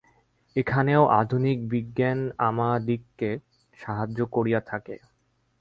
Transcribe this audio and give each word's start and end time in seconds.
এখানেও 0.55 1.03
আধুনিক 1.13 1.57
বিজ্ঞান 1.71 2.19
আমাদিগকে 2.47 3.29
সাহায্য 3.79 4.19
করিয়া 4.31 4.61
থাকে। 4.61 4.95